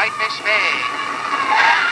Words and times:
Whitefish 0.00 0.40
Bay. 0.40 1.89